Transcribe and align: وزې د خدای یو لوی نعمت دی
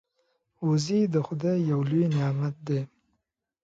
وزې 0.67 1.01
د 1.13 1.15
خدای 1.27 1.57
یو 1.71 1.79
لوی 1.89 2.03
نعمت 2.15 2.55
دی 2.67 2.81